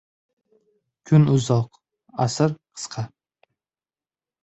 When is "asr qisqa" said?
2.23-3.01